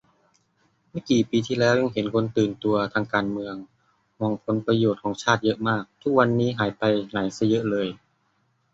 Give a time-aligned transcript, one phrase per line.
[0.89, 3.55] ไม่กี่ปีที่แล้วยังเห็นคนตื่นตัวทางการเมือง
[4.17, 7.87] ห่วงผลประโยชน์ของชาติเยอะมาก ทุกวันนี้หายไปไหนซะเยอะเลย